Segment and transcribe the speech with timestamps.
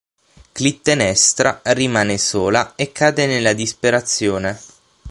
[0.51, 4.57] Clitennestra rimane sola e cade nella disperazione.